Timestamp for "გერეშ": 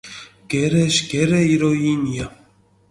0.53-0.95